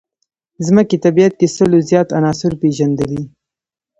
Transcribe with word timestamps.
ځمکې 0.65 0.95
طبیعت 1.05 1.33
کې 1.39 1.47
سلو 1.55 1.79
زیات 1.89 2.09
عناصر 2.17 2.51
پېژندلي. 2.61 3.21